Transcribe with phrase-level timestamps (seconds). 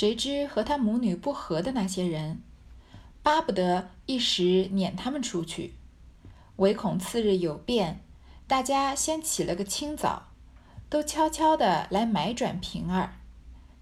[0.00, 2.40] 谁知和他母女不和的那些人，
[3.22, 5.74] 巴不得一时撵他们出去，
[6.56, 8.00] 唯恐次日有变，
[8.46, 10.28] 大家先起了个清早，
[10.88, 13.18] 都悄悄地来买转平儿，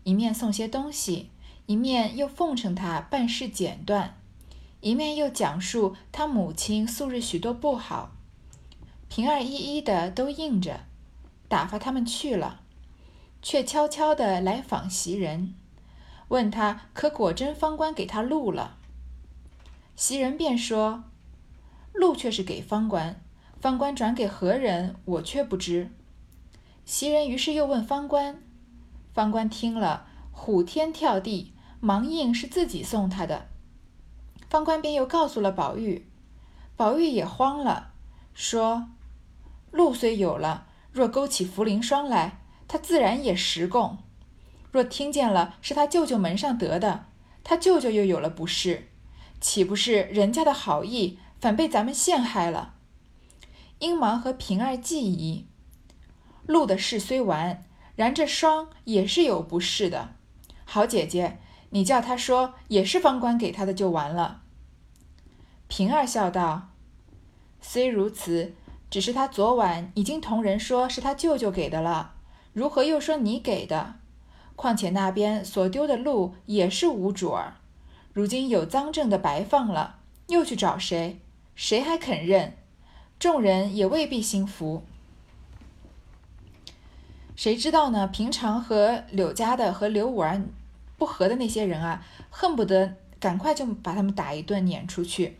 [0.02, 1.30] 一面送些东西，
[1.66, 4.18] 一面又奉承他办事简断，
[4.80, 8.10] 一面又讲述他母亲素日许多不好，
[9.08, 10.80] 平儿一一的都应着，
[11.46, 12.62] 打发他们去了，
[13.40, 15.54] 却悄悄地来访袭人。
[16.28, 18.76] 问他可果真方官给他录了？
[19.96, 21.04] 袭人便说
[21.92, 23.20] ：“录却是给方官，
[23.60, 25.90] 方官转给何人，我却不知。”
[26.84, 28.40] 袭人于是又问方官，
[29.12, 33.48] 方官听了，虎天跳地，忙应是自己送他的。
[34.48, 36.06] 方官便又告诉了宝玉，
[36.76, 37.92] 宝玉也慌了，
[38.32, 38.88] 说
[39.70, 43.98] ：“禄虽有了，若勾起茯苓霜来，他自然也实供。”
[44.70, 47.06] 若听见了是他舅舅门上得的，
[47.42, 48.88] 他舅舅又有了不是，
[49.40, 52.74] 岂不是人家的好意反被咱们陷害了？
[53.78, 55.46] 英忙和平儿计疑，
[56.46, 57.64] 路的事虽完，
[57.96, 60.14] 然这霜也是有不是的。
[60.64, 61.38] 好姐姐，
[61.70, 64.42] 你叫他说也是方官给他的就完了。
[65.68, 66.70] 平儿笑道
[67.60, 68.54] ：“虽如此，
[68.90, 72.14] 只是他昨晚已经同人说是他舅舅给的了，
[72.52, 73.94] 如何又说你给的？”
[74.58, 77.58] 况且那边所丢的鹿也是无主儿，
[78.12, 81.20] 如今有赃证的白放了，又去找谁？
[81.54, 82.54] 谁还肯认？
[83.20, 84.82] 众人也未必心服。
[87.36, 88.08] 谁知道呢？
[88.08, 90.42] 平常和柳家的和刘五儿
[90.96, 95.38] 不和的那些人啊，恨不得赶快就把他们打一顿撵出去，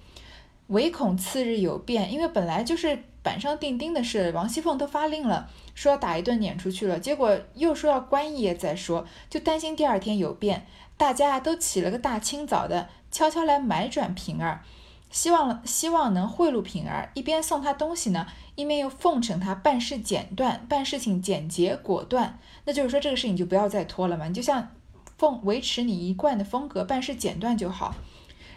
[0.68, 5.50] 唯恐次日有变，因为本来就是板上钉钉的事，王熙凤都发令了。
[5.78, 14.64] 说要打一顿撵出去了，结果又说要关一夜再说，就担心第二天有变，大家都起了个大清早的，悄悄来买转平儿，
[15.08, 22.40] 希望希望能贿赂平儿，一边送他东西呢，一面又奉承他办事简断，办事情简洁果断。
[22.64, 24.70] 那就是说这个事情就不要再拖了嘛，你就像
[25.16, 27.94] 奉维持你一贯的风格，办事简断就好。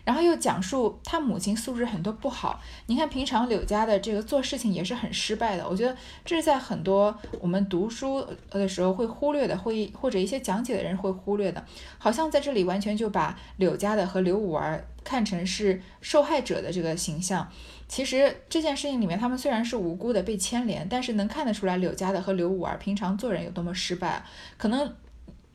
[0.03, 5.67] 然后又讲述他母亲素质很多不好，你看平常柳家的这个做事情也是很失败的。
[5.67, 5.95] 我觉得
[6.25, 11.63] 这是在很多我们读书的时候会忽略的，会或者一些讲解的人会忽略的。
[11.97, 17.47] 好像在这里完全就把柳家的和刘五儿看成是受害者的这个形象。
[17.87, 24.23] 其实这件事情里面，他们虽然是无辜的被牵连，但是能看得出来柳家的和刘五儿平常做人有多么失败。
[24.57, 24.95] 可能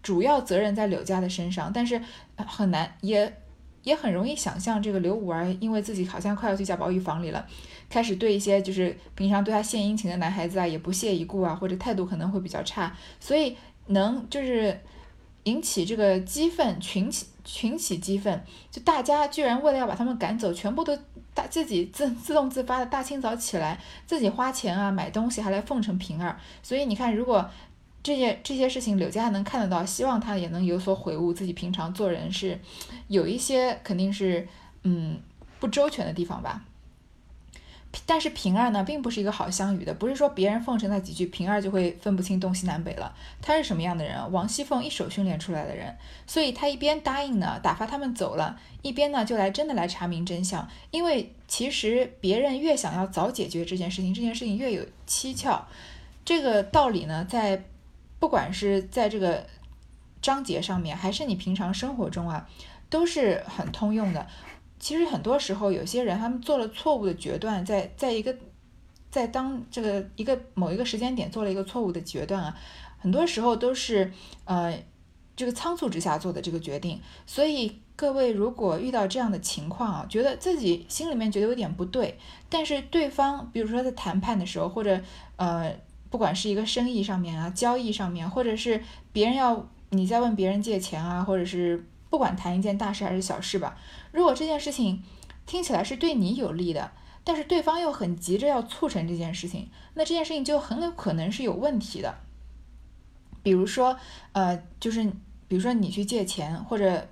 [0.03, 2.01] 主要责任在柳家的身上，但是
[2.37, 3.41] 很难也。
[3.87, 7.47] 也很容易想象，这个刘五儿因为自己好像快要去贾宝玉房里了，
[7.89, 14.77] 开始对一些就是平常对他献殷勤的男孩子啊，也不屑一顾啊，或者态度可能会比较差，所以能就是
[15.45, 20.99] 引起这个激愤，群起群起激愤，就大家居然为了要把他们赶走，全部都
[21.33, 27.49] 大自己自自动自发的大清早起来，自己花钱啊买东西，还来奉承平儿，所以你看如果。
[28.07, 32.57] 这些这些事情，柳家能看得到，希望他也能有所悔悟，自己平常做人是
[33.09, 34.47] 有一些肯定是
[34.85, 35.19] 嗯
[35.59, 36.63] 不周全的地方吧。
[38.07, 43.13] 但是平儿呢，并不是一个好相与的，不是说别人奉承他几句，平儿就会分不清东西南北了。
[43.43, 44.31] 他是什么样的人？
[44.31, 45.93] 王熙凤一手训练出来的人，
[46.29, 50.69] 所以他一边答应呢，打发他们走了，一边呢就来真的来查明真相。
[50.93, 55.67] 因为其实别人越想要早解决这件事情，这件事情越有蹊跷。
[56.25, 57.65] 这个道理呢，在。
[58.19, 59.47] 不管是在这个
[60.23, 62.49] 章节上面，还是你平常生活中啊，
[62.89, 64.27] 都是很通用的。
[64.79, 68.35] 其实很多时候，有些人他们做了错误的决断，在在一个
[69.11, 72.59] 在当这个一个某一个时间点做了一个错误的决断啊，
[72.99, 74.13] 很多时候都是
[74.45, 74.79] 呃
[75.37, 77.01] 这个仓促之下做的这个决定。
[77.27, 82.19] 所以各位如果遇到这样的情况啊，觉得自己心里面觉得有点不对，
[82.49, 85.01] 但是对方比如说在谈判的时候，或者
[85.37, 85.75] 呃。
[86.17, 88.83] 不管是一个生意上面啊，交易上面，或者是
[89.13, 93.77] 别人要你在问别人借钱啊，或者是不管谈一件大事还是小事吧，
[94.13, 95.03] 如果这件事情
[95.45, 96.91] 听起来是对你有利的，
[97.23, 102.15] 但是对方又很急着要促成这件事情，那这件事情就很有可能是有问题的。
[103.43, 103.95] 比如说，
[104.33, 105.05] 呃，就是
[105.47, 107.07] 比如说你去借钱，或者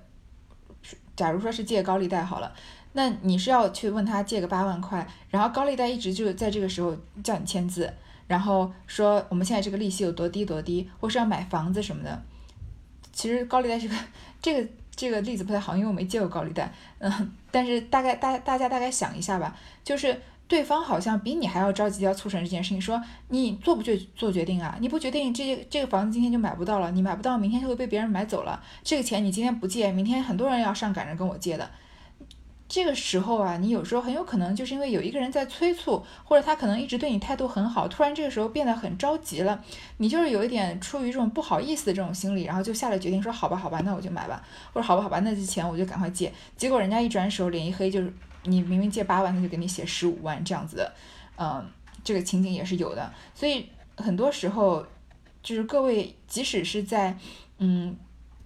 [1.15, 2.51] 假如说是借高利贷好了，
[2.93, 7.93] 那你是要去问他借个八万块，然后高利贷一直就在这个时候叫你签字。
[8.27, 12.21] 然后说我们现在这个利息有多低多低，或是要买房子什么的。
[13.11, 13.95] 其实高利贷这个
[14.41, 16.73] 这个这个例子不太好，因为我没借过高利贷。
[16.99, 24.77] 嗯，但是大概大大家大概想一下吧，就是对方好像比你还要着急要促成这件事情，说你做不决做决定啊？
[24.81, 28.61] 你不决定，这这个房子今天就买不到了，你买不到，明天就会被别人买走了。
[28.83, 31.69] 这个钱你今天不借，明天很多人要上赶着跟我借的。
[32.67, 39.63] 这个时候啊，你有时候很有可能就是因为有一个人在催促，或者他可能一直对你态度很好，突然这个时候变得很着急了，
[39.97, 46.33] 你就是有一点出于这种不好意思的这种心理，然后就下了决定说好吧好吧，那我就买吧，或者好吧好吧，那这钱我就赶快借。
[46.57, 48.11] 结果人家一转手脸一黑，就是
[48.45, 50.93] 你明明借八万，他就给你写十五万这样子的，
[51.37, 51.63] 嗯，
[52.03, 53.13] 这个情景也是有的。
[53.35, 54.83] 所以很多时候
[55.43, 57.15] 就是各位即使是在
[57.59, 57.95] 嗯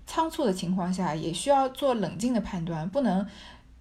[0.05, 3.25] 仓促的情况下，也需要做冷静的判断，不能。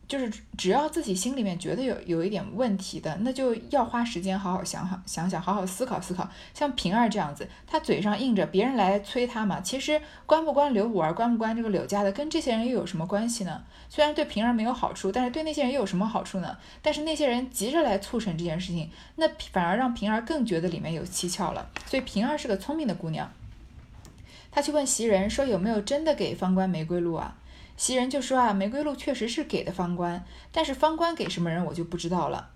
[0.08, 6.26] 就是只要自己心里面觉得有有一点问题的，那就要花时间好好想想想想，好好思考思考。
[6.54, 13.62] 像平儿这样子，他嘴上硬着别人来催他嘛，其实关不关刘五儿，关不关这个柳家的，跟这些人又有什么关系呢？
[13.90, 16.56] 虽然对平儿没有好处，但是对那些人又有什么好处呢？
[16.80, 21.68] 但是那些人急着来促成这件事情，那反而让平儿更觉得里面有蹊跷了。
[21.84, 23.30] 所以平儿是个聪明的姑娘，
[24.50, 27.36] 她去问袭人说有没有真的给方官玫瑰露啊？
[27.78, 32.50] 袭人就说啊，玫瑰露确实是给的方官，但是方官给什么人我就不知道了。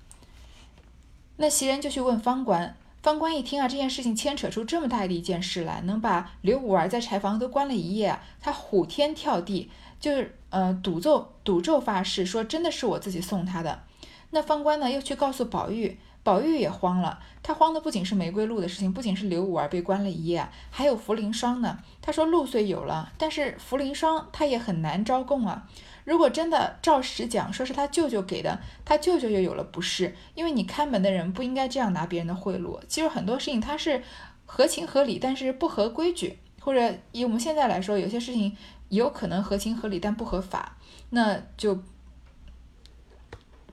[1.36, 9.70] 那袭人就去问方官，方官一听啊，这件事情牵扯出这么大的一件事来，能把刘五儿在柴房都关了一夜，他虎天跳地，
[10.00, 13.84] 就是呃赌咒赌咒发誓说真的是我自己送他的。
[14.30, 15.98] 那方官呢又去告诉宝玉。
[16.24, 21.78] 宝玉也慌了，他慌的不仅是玫瑰露的事情，不仅是刘五儿被关了一夜，还有茯苓霜呢。
[22.00, 25.68] 他说露虽有了，但是茯苓霜他也很难招供啊。
[26.04, 32.78] 如果真的照实讲，说是他舅舅给的，他舅舅又有了不是，因为你看门的人不应该这样拿别人的贿赂。
[32.86, 34.02] 其实很多事情他是
[34.46, 38.56] 合情合理，但是不合规矩，或者以我们现在来说，有些事情
[38.90, 40.76] 有可能合情合理，但不合法，
[41.10, 41.82] 那就。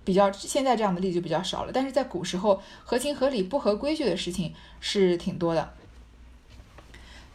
[0.04, 5.74] 比较现在这样的例子就比较少了，但是在古时候合情合理不合规矩的事情是挺多的。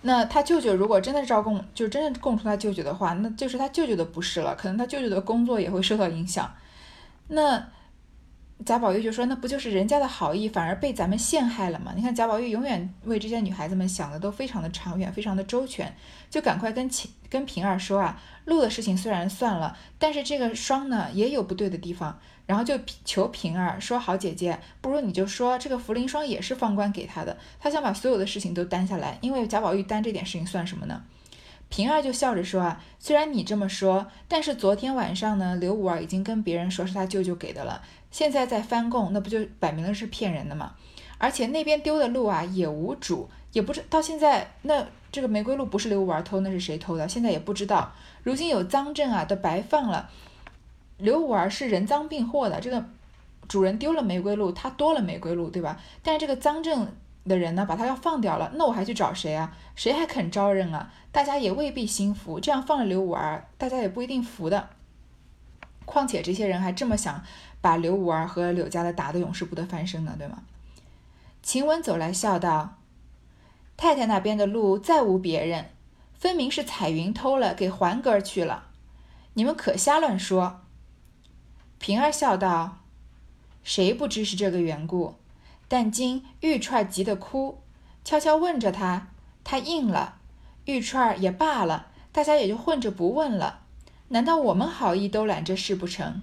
[0.02, 6.54] 那他舅舅如果真的招供，就真的供出他舅舅的话，那就是他舅舅的不是了，可能他舅舅的工作也会受到影响。
[7.28, 7.68] 那
[8.64, 15.94] 贾宝玉就说：“那不就是人家的好意，反而被咱们陷害了吗？”你看贾宝玉永远为这些女孩子们想的都非常的长远，非常的周全，
[16.30, 22.18] 就赶快跟秦跟平儿说啊，路的事情虽然算了，但是这个霜呢也有不对的地方。
[22.46, 31.02] 然后就求平儿说：“好姐姐，不如你就说这个茯苓霜也是方官给他的，他想把所有的事情都担下来，因为贾宝玉担这点事情算什么呢？”
[31.74, 37.82] 平儿就笑着说：“啊，虽然你这么说，但是昨天晚上呢，刘五儿已经跟别人说是他舅舅给的了，
[38.12, 40.74] 现在在翻供，那不就摆明了是骗人的吗？
[41.18, 47.08] 而且那边丢的鹿啊也无主，也不知到现在那这个玫瑰露不是刘五儿偷，那是谁偷的？
[47.08, 47.92] 现在也不知道。
[48.22, 50.08] 如今有赃证啊，都白放了。”
[50.98, 52.84] 刘五儿是人赃并获的，这个
[53.48, 55.80] 主人丢了玫瑰露，他多了玫瑰露，对吧？
[56.04, 56.86] 但是这个赃证
[57.26, 59.56] 的人呢，把他要放掉了，那我还去找谁啊？
[59.74, 60.92] 谁还肯招认啊？
[61.10, 64.70] 大家也未必心服，这样放了刘五儿，大家也不一定服的。
[65.84, 67.22] 况且这些人还这么想
[67.60, 70.42] 把刘五儿和柳家的打得永世不得翻身呢，对吗？
[71.42, 72.78] 晴雯走来笑道
[73.76, 75.70] ：“太太那边的路再无别人，
[76.18, 78.68] 分明是彩云偷了，给环哥去了，
[79.34, 80.62] 你们可瞎乱说。”
[81.78, 82.78] 平儿笑道
[83.62, 85.16] ：“谁不知是这个缘故？
[85.68, 87.62] 但今玉串急得哭，
[88.04, 89.08] 悄悄问着他，
[89.42, 90.16] 他应了。
[90.66, 93.60] 玉串也罢了，大家也就混着不问了。
[94.08, 96.22] 难道我们好意都揽这事不成？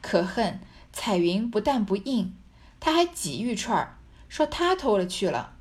[0.00, 0.60] 可恨
[0.92, 2.34] 彩云不但不应，
[2.78, 3.96] 他还挤玉串，
[4.28, 5.54] 说他偷了去了。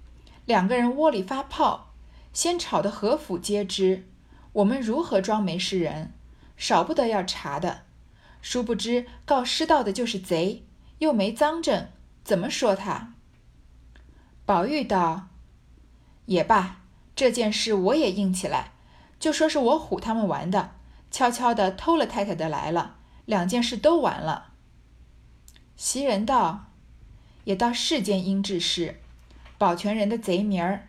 [0.46, 1.94] 两个人窝里发泡，
[2.34, 4.06] 先吵得何府皆知。
[4.52, 6.12] 我们如何装没事人？
[6.58, 7.84] 少不得要查的。”
[8.44, 10.64] 殊不知告失道的就是贼，
[11.00, 11.88] 又没赃证，
[12.24, 13.14] 怎么说他？
[14.46, 15.28] 宝玉道
[16.28, 16.82] ：“也罢，
[17.16, 18.72] 这件事我也硬起来，
[19.20, 20.72] 就说是我唬他们玩的，
[21.12, 24.52] 悄悄的偷了太太的来了，两件事都完了。”
[25.76, 26.72] 袭人道
[27.46, 29.02] ：“也倒是件应治事，
[29.58, 30.88] 保全人的贼名儿，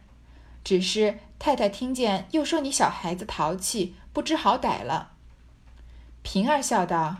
[0.62, 5.12] 只是太太听见又说你小孩子淘气，不知好歹了。”
[6.22, 7.16] 平儿笑道。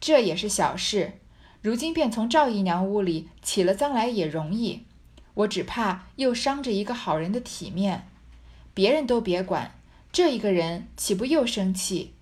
[0.00, 1.20] 这也是小事，
[1.62, 4.86] 如今便从赵姨娘屋里起了赃来也容易。
[5.34, 8.08] 我只怕又伤着一个好人的体面，
[8.74, 9.78] 别人都别管，
[10.10, 12.14] 这一个人岂不又生气？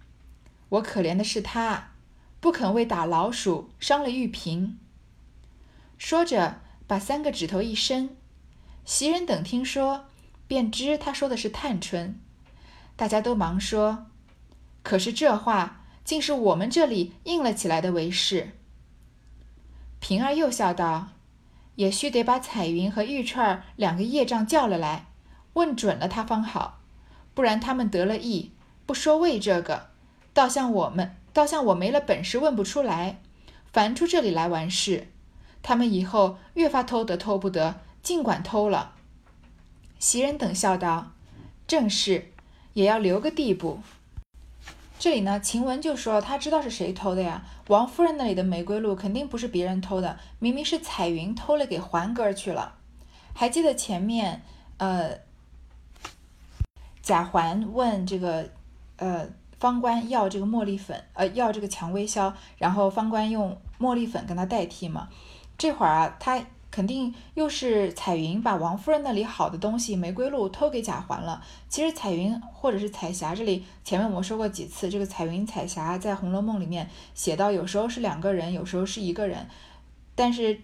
[0.69, 1.93] 我可怜的是他，
[2.41, 4.79] 不肯为打老鼠伤了玉瓶。
[5.97, 8.17] 说着，把三个指头一伸。
[8.85, 10.07] 袭人等听说，
[10.47, 12.21] 便知他说的是探春，
[12.97, 14.07] 大家都忙说
[14.83, 15.77] ：“可是这话。”
[16.09, 18.53] 竟是我们这里硬了起来的为是。
[20.01, 21.09] 平儿又笑道
[21.77, 25.07] ：“也须得把彩云和玉串两个业障叫了来，
[25.55, 26.81] 问准了他方好，
[27.35, 28.53] 不然他们得了意，
[28.87, 29.91] 不说为这个，
[30.33, 33.21] 倒像我们，倒像我没了本事问不出来，
[33.73, 35.09] 烦出这里来完事。
[35.63, 38.93] 他们以后越发偷得偷不得，尽管偷了。”
[39.99, 41.11] 袭人等笑道
[41.67, 42.31] ：“正是，
[42.75, 43.81] 也要留个地步。”
[44.99, 47.45] 这里呢，晴雯就说她知道是谁偷的呀？
[47.69, 52.75] 王夫人那里的玫瑰露肯定不是别人偷的，明明是彩云偷了给环哥去了。
[53.33, 54.43] 还记得前面，
[54.79, 55.19] 呃，
[57.01, 58.51] 贾环问这个，
[58.97, 59.29] 呃，
[59.61, 65.09] 方官要这个茉莉粉，呃，要这个蔷薇销，然后方官用茉莉粉跟他代替嘛？
[65.57, 66.45] 这会儿啊，他。
[66.79, 71.43] 肯定又是彩云把王夫人那里好的东西玫瑰露偷给贾环了。
[71.69, 79.49] 其实彩云或者是彩霞这里，前面我们说过几次，这个彩云彩霞在《红楼梦》里面写到，有时候是两个人，有时候是一个人。
[80.15, 80.61] 但是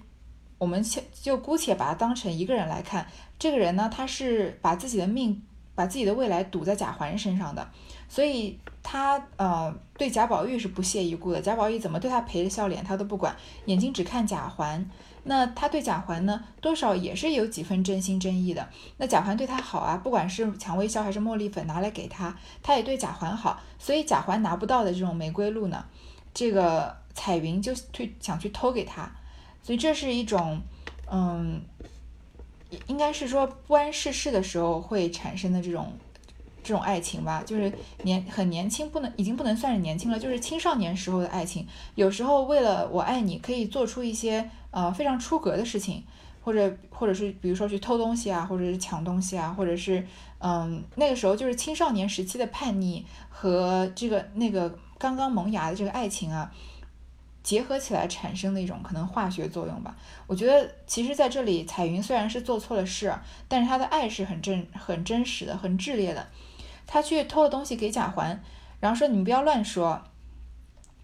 [0.57, 3.09] 我们就就姑且把它当成一个人来看。
[3.37, 5.43] 这个人呢，他是把自己的命、
[5.75, 7.69] 把自己的未来赌在贾环身上的，
[8.09, 11.43] 所以他呃对贾宝玉是不屑一顾的。
[11.43, 14.89] 贾宝玉怎么对他陪着笑脸，他都不管，眼睛只看贾环。
[15.25, 18.69] 那他对贾环呢，多少也是有几分真心真意的。
[18.99, 23.61] 那贾环对他好啊，不管是蔷薇销还是茉莉粉拿来给他，他也对贾环好。
[23.79, 25.85] 所以贾环拿不到的这种玫瑰露呢，
[26.33, 29.11] 这个彩云就去想去偷给他。
[29.63, 30.61] 所以这是一种，
[31.11, 31.61] 嗯，
[32.87, 35.93] 应该是说不谙世事的时候会产生的这种。
[36.67, 37.71] 这种爱情吧，就是
[38.05, 41.69] 年很年轻，不能已经不能算是年轻了，就是青少年时候的爱情。
[41.95, 46.05] 有时候为了我爱你，可以做出一些呃非常出格的事情，
[46.43, 50.05] 或者或者是比如说去偷东西啊，或者是抢东西啊，或者是
[50.39, 56.53] 嗯那个时候就是青少年时期的叛逆和这个那个刚刚萌芽的这个爱情啊
[57.43, 59.95] 结合起来产生的一种可能化学作用吧。
[60.27, 63.15] 我觉得其实在这里彩云虽然是做错了事，
[63.47, 66.27] 但是她的爱是很真很真实的，很炽烈的。
[66.87, 68.43] 他去偷了东西给贾环，
[68.79, 70.03] 然后说：“你们不要乱说，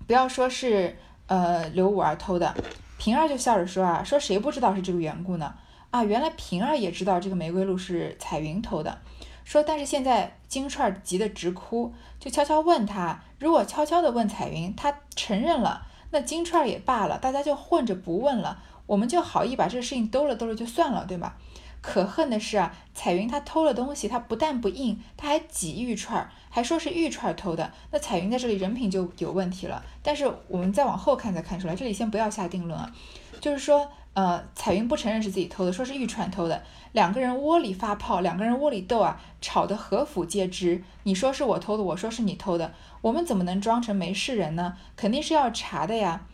[0.07, 2.55] 不要说是呃刘五儿偷的。”
[3.01, 5.55] 平儿就笑着说：“啊，说谁不知道是这个缘故呢？
[5.91, 8.99] 啊，原来平儿也知道这个玫瑰露是彩云偷的。
[9.43, 21.39] 说但是现在金钏急得直哭，就悄悄问他，如果悄悄的问彩云，他承认了，那金钏也罢了，大家就混着不问了，我们就好意把这个事情兜了兜了就算了，对吧？”
[21.83, 27.73] 可恨的是啊，彩云她偷了东西，她不但不应，她还挤玉串儿，还说是玉串儿偷的。
[27.91, 29.83] 那彩云在这里人品就有问题了。
[30.03, 32.93] 但是我们再往后看才看出来，这里先不要下定论啊。
[33.41, 36.63] 就是说，呃，彩云不承认是自己偷的，说是玉串偷的。
[36.93, 40.83] 两个人窝里发炮，两个人窝里斗啊，吵得何府皆知。
[41.05, 44.77] 你说是我偷的，我说是你偷的，我们怎么能装成没事人呢？
[44.97, 46.27] 肯定是要查的呀。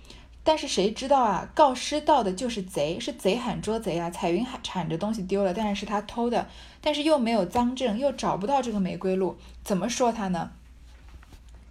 [0.46, 1.48] 但是谁知道啊？
[1.56, 4.08] 告失盗的就是贼，是贼喊捉贼啊！
[4.10, 6.46] 彩云喊铲着东西丢了，但是是他偷的，
[6.80, 10.52] 但是又没有赃证，又找不到这个玫瑰露，怎么说他呢？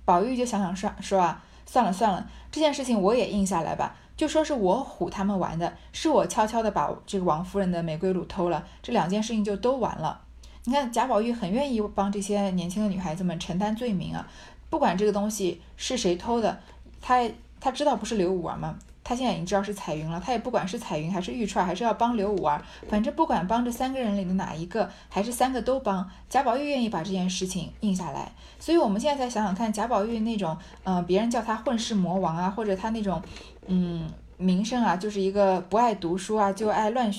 [0.03, 10.19] 宝玉就想想说说啊，算了算了，这件事情我也应下来吧，就说是我唬他们玩的，是我悄悄的把这个王夫人的玫瑰露偷了，这两件事情就都完了。
[10.65, 14.27] 你看贾宝玉很愿意帮这些年轻的女孩子们承担罪名啊，
[14.69, 16.59] 不管这个东西是谁偷的，
[16.99, 17.23] 他。
[17.65, 18.77] 他知道不是刘五儿吗？
[19.03, 20.21] 他现在已经知道是彩云了。
[20.23, 26.07] 他也不管是彩云还是玉钏，还是要帮刘五儿，反正不管帮这三个人里的哪一个，还是三个都帮。
[26.29, 33.19] 贾宝玉愿意把这件事情应下来，所以我们现在再想想看，贾宝玉那种，嗯，别人叫他混世魔王啊，或者他那种，
[33.65, 34.07] 嗯，
[34.37, 37.11] 名声啊，就是一个不爱读书啊，就爱乱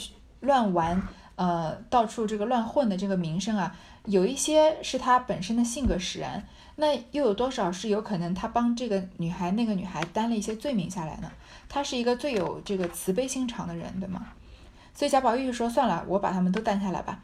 [0.42, 1.02] 乱玩，
[1.34, 3.74] 呃，到处这个乱混的这个名声啊，
[4.04, 6.46] 有一些是他本身的性格使然。
[6.76, 11.30] 那又有多少是有可能他帮这个女孩那个女孩担了一些罪名下来呢？
[11.68, 14.26] 他是一个最有这个慈悲心肠的人，对吗？
[14.94, 17.22] 所以贾宝玉说：“算了，我把他们都担下来吧。”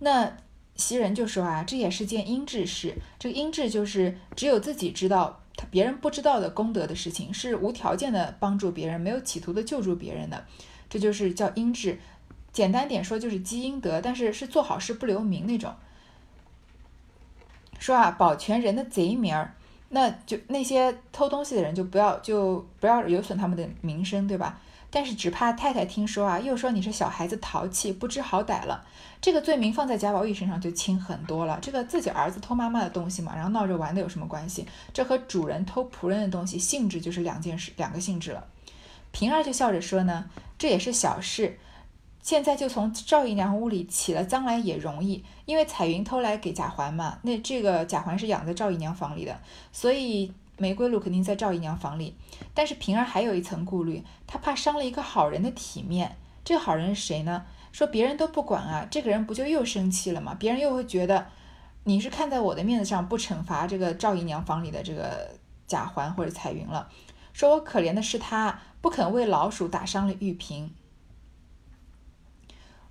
[0.00, 0.36] 那
[0.76, 2.96] 袭人就说：“啊，这也是件阴质事。
[3.18, 10.44] 这个阴质就是只有自己知道，他别人不知道的功德的事情，是无条件的帮助别人，没有企图的救助别人的，
[10.88, 11.98] 这就是叫阴质。
[12.52, 15.72] 简单点说就是积阴德，但是是做好事不留名那种。”
[17.78, 19.54] 说啊，保全人的贼名儿，
[19.90, 24.58] 那就那些偷东西的人就不要就不要有损他们的名声，对吧？
[24.90, 28.84] 但是只怕太太听说啊，又说你是小孩子淘气，不知好歹了。
[29.20, 31.58] 这个罪名放在贾宝玉身上就轻很多了。
[31.60, 34.66] 这个自己儿子偷妈妈的东西嘛，然后闹着玩的有什么关系？
[34.94, 38.44] 这和主人偷仆人的东西性质就是两件事，两个性质了。
[39.12, 40.24] 平儿就笑着说呢，
[40.56, 41.58] 这也是小事。
[42.22, 49.40] 现在就从赵姨娘屋里起了将来也容易，因为彩云偷来给贾环嘛，那这个贾环是养在赵姨娘房里的，
[49.72, 52.14] 所以玫瑰露肯定在赵姨娘房里，
[52.52, 56.16] 但是平儿还有一层顾虑，她怕伤了一个好人的体面。
[56.44, 57.44] 这个好人是谁呢？
[57.72, 60.34] 说别人都不管啊，这个人不就又生气了吗？
[60.38, 61.26] 别人又会觉得
[61.84, 65.30] 你是看在我的面子上不惩罚这个赵姨娘房里的这个
[65.66, 66.88] 贾环或者彩云了。
[67.32, 70.74] 说我可怜的是他不肯为老鼠打伤了玉瓶，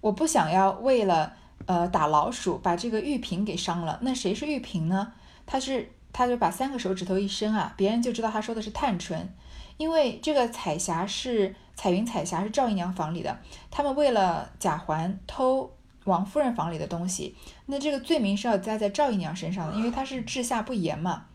[0.02, 1.34] 我不想要为了
[1.66, 4.00] 呃打老鼠把这个玉瓶给伤了。
[4.02, 5.14] 那谁是玉瓶呢？
[5.46, 9.34] 他是他就把三个手指头一伸啊，别人就知道他说的是探春，
[9.78, 11.56] 因为这个彩霞是。
[11.80, 13.38] 彩云、彩霞是赵姨娘房里的，
[13.70, 15.72] 他们为了贾环偷
[16.06, 17.36] 王夫人房里的东西，
[17.68, 21.26] 那这个罪名是要加在赵姨娘身上的，因为她是治下不严嘛。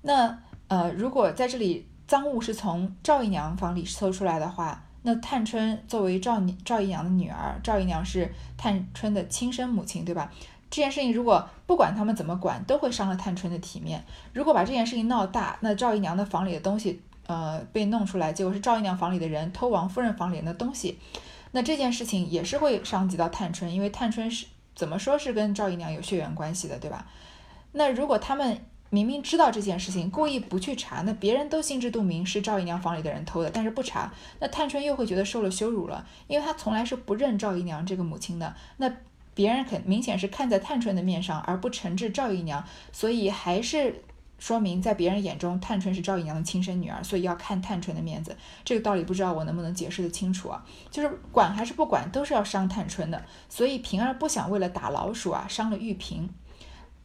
[0.00, 0.36] 那
[0.66, 10.32] 呃，如果在这里赃物是从赵姨娘房里搜出来的话，那探春作为赵赵姨娘的女儿，赵姨娘是探春的亲生母亲，对吧？
[10.70, 14.04] 这件事情如果不管他们怎么管，都会伤了探春的体面。
[14.32, 17.00] 如果把这件事情闹大，那赵姨娘的房里的东西。
[17.24, 20.98] 呃，被弄出来，结果是赵姨娘房里的人偷王夫人房里的东西，
[21.52, 27.06] 那这件事情也是会伤及到探春，因为探春是怎么说是跟赵姨娘有血缘关系的，对吧？
[27.70, 28.58] 那如果他们
[28.94, 38.92] 明明知道这件事情，故意不去查，那别人都心知肚明是赵姨娘房里的人偷的，但是不查，那探春又会觉得受了羞辱了，因为她从来是不认赵姨娘这个母亲的，那
[39.32, 44.02] 别人肯明显是看在探春的面上，而不惩治赵姨娘，所以还是。
[44.38, 48.36] 说明在别人眼中，探春是赵姨娘的亲生女儿，所以要看探春的面子。
[48.64, 50.66] 这个道理不知道我能不能解释得清楚啊？
[50.90, 53.24] 就是管还是不管，都是要伤探春的。
[53.48, 56.28] 所以平儿不想为了打老鼠啊，伤了玉萍。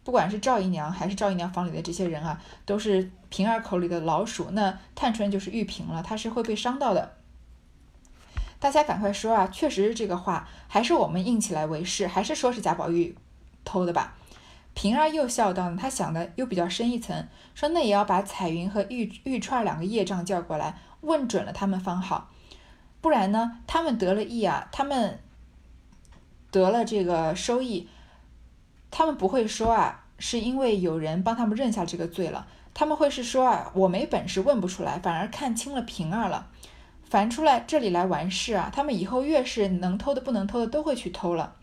[0.08, 4.52] 不管是赵姨娘还是赵姨娘房里的这些人啊，都是平儿口里的老鼠。
[4.52, 7.18] 那探春就是玉萍了，她是会被伤到的。
[8.58, 9.48] 大家赶快说啊！
[9.48, 13.18] 确实是这个话，还是我们硬起来为是，还是说是贾宝玉
[13.66, 14.16] 偷的吧？
[14.74, 22.30] 平儿又笑道：“呢，他想的又比较深一层，说那也要把彩云和玉玉串两个业障叫过来，问准了他们方好，
[23.02, 25.20] 不然呢，他们得了益啊，他们
[26.50, 27.90] 得了这个收益，
[28.89, 36.47] 他们不会说啊，是因为有人帮他们认下这个罪了，他们会是说啊，我没本事问不出来，反而看清了平儿了，
[37.04, 41.56] 凡出来这里来完事啊，他们以后越是能偷的不能偷的都会去偷了。”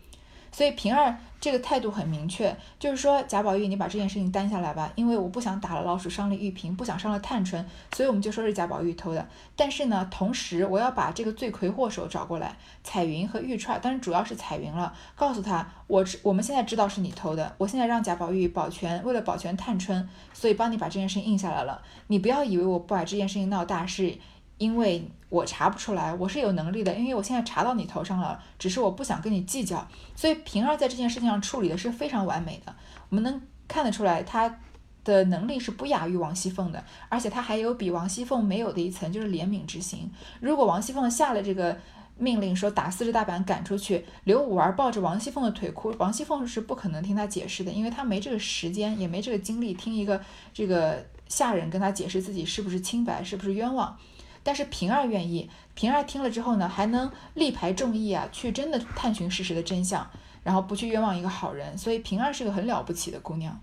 [0.55, 7.63] 所以平儿这个态度很明确，就是说贾宝玉，你把这件事情担下来吧，因为我不想打了老鼠伤了玉萍，不想伤了探春，
[7.93, 9.27] 所以我们就说是贾宝玉偷的。
[9.53, 21.81] 但是呢，同时我要把这个罪魁祸首找过来，彩云和玉串，但是主要是彩云了，告诉他我我们现在知道是你偷的，我现在让贾宝玉保全，为了保全探春，所以帮你把这件事情印下来了。
[22.07, 24.17] 你不要以为我不把这件事情闹大是。
[24.57, 32.73] 因为我查不出来，我是有能力的，因为我现在查到你头上了，只是我不想跟你计较，所以平儿在这件事情上处理的是非常完美的。
[33.09, 34.59] 我们能看得出来，他
[35.03, 40.11] 的能力是不亚于王熙凤的，而且他还有比王熙凤没有的一层，就是怜悯之心。
[40.39, 41.77] 如果王熙凤下了这个
[42.17, 50.21] 命令，说打四十大板赶出去，刘五儿抱着王熙凤的腿哭，王熙凤是不可能听他解释的，因为他没这个时间，也没这个精力听一个
[50.53, 53.97] 这个下人跟他解释自己是不是清白，是不是冤枉。
[54.45, 60.07] 但是平儿愿意，平儿听了之后呢，还能力排众议啊，去真的探寻事实的真相，
[60.43, 63.59] 然后不去冤枉一个好人，所以平儿是个很了不起的姑娘。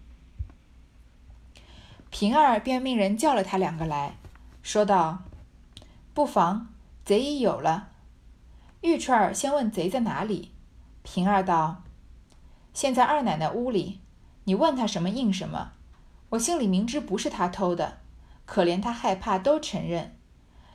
[2.10, 4.16] 平儿便命人叫了他两个来，
[4.60, 5.22] 说道
[6.12, 6.66] ：“不妨，
[7.04, 7.90] 贼已有了。”
[8.82, 10.50] 玉钏儿先问贼在哪里，
[11.04, 11.84] 平儿道
[12.74, 14.00] ：“现在二奶奶屋里，
[14.44, 15.74] 你问他什么应什么。
[16.30, 17.98] 我心里明知不是他偷的，
[18.44, 20.16] 可怜他害怕，都承认。”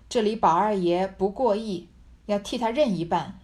[0.09, 1.89] 这里宝二爷不过意，
[2.27, 3.39] 要替他认一半。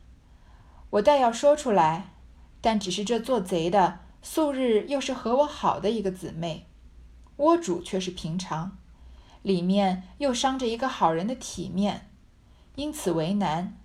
[0.92, 2.14] 我倒要说出来，
[2.62, 6.68] 但只是这做贼的素日又是和我好的一个姊妹，
[7.36, 8.78] 窝主却是平常，
[9.42, 12.10] 里面又伤着一个好人的体面，
[12.76, 13.78] 因此为难，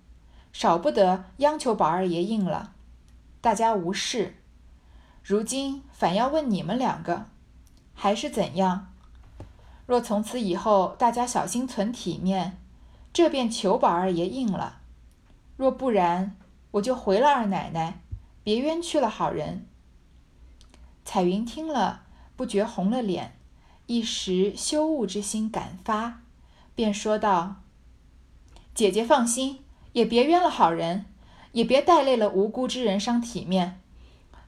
[0.53, 2.73] 少不得央求宝二爷应了。
[3.41, 4.35] 大家无事，
[5.21, 7.25] 如今反要问你们两个，
[7.93, 8.93] 还是怎样？
[9.85, 12.58] 若从此以后大家小心存体面。
[13.19, 14.77] 这便求宝二爷应了，
[15.57, 16.37] 若不然，
[16.71, 17.99] 我就回了二奶奶，
[18.45, 19.67] 别冤屈了好人。
[21.03, 22.03] 彩云听了，
[22.37, 23.37] 不觉红了脸，
[23.87, 26.21] 一时羞恶之心感发，
[26.73, 27.57] 便说道
[28.73, 31.03] ：“姐姐放心，也别冤了好人，
[31.51, 33.81] 也别带累了无辜之人，伤体面。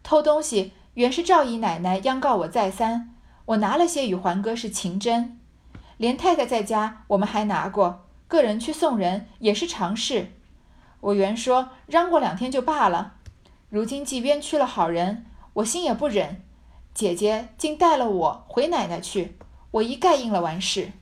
[0.02, 3.14] 偷东西原是赵姨奶奶央告我再三，
[3.48, 5.38] 我拿了些与环哥是情真，
[5.98, 10.32] 连太太在家，我们还拿过。”个人去送人也是常事，
[11.02, 13.15] 我原说嚷过两天就罢了，
[13.67, 16.41] 如今既冤屈了好人，我心也不忍。
[16.94, 19.36] 姐姐竟带了我回奶奶去，
[19.72, 20.94] 我一概应了完事。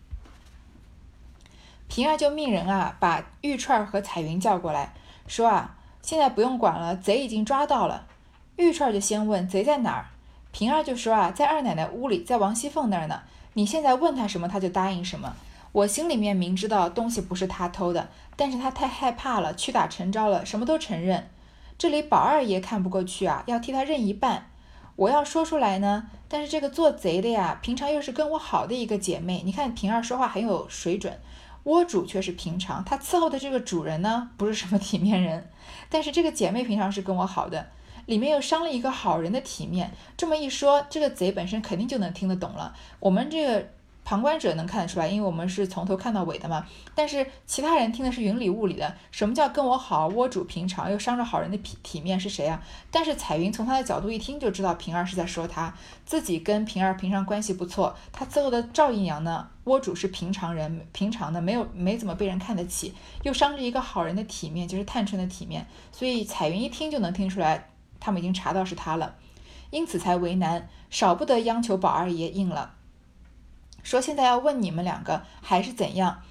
[1.88, 4.96] 平儿就命人啊，把玉串和彩云叫过来，
[5.28, 8.08] 说啊，现在不用管了，贼已经抓到了。
[8.56, 10.08] 玉串就先问贼在哪儿，
[10.52, 13.22] 平儿就说啊，在二奶奶屋里，在王熙凤那儿呢。
[13.54, 15.36] 你现在问他什么，他就答应什么。
[15.72, 21.30] 我心里面明知道东西不是他偷的，但是他太害怕了，屈打成招了，什么都承认。
[21.78, 24.48] 这里宝二爷看不过去啊，要替他认一半。
[24.96, 31.20] 我要说出来呢，但是这个做贼的呀，平常又是跟我好的一个姐妹，你看平儿说话很有水准。
[31.66, 35.50] 窝主却是平常，他伺候的这个主人呢，不是什么体面人。
[35.88, 37.68] 但是这个姐妹平常是跟我好的，
[38.08, 39.92] 里面又伤了一个好人的体面。
[40.18, 42.76] 这么一说，这个贼本身肯定就能听得懂了。
[43.00, 43.68] 我们这个。
[44.10, 46.66] 旁观者能看得出来，因为我们是从头看到尾的嘛。
[46.96, 48.96] 但是其他人听的是云里雾里的。
[49.12, 52.60] 什么叫跟我好，窝主平常又伤着好人的体体面是谁啊？
[52.90, 55.72] 但是彩云从他的角度一听就知道平儿是在说他
[56.08, 57.96] 自己跟平儿平常关系不错。
[58.12, 65.68] 他伺候的赵姨娘呢，窝主是平常人，平常的没有没怎么被人看得起，又伤着一个好人的体面，就是探春的体面。
[65.92, 67.70] 所以彩云一听就能听出来，
[68.00, 69.14] 他们已经查到是他了，
[69.70, 72.74] 因此才为难，少不得央求宝二爷应了。
[73.84, 76.22] 说现在要问你们两个还是怎样？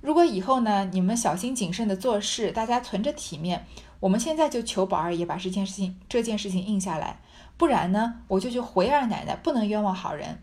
[0.00, 3.66] 如果以后呢，你们小心谨慎的做事，大家存着体面，
[3.98, 7.20] 我们现在就求宝二爷把这件事情这件事情应下来，
[7.56, 10.40] 不然呢，我就去回二奶奶，不能冤枉好人。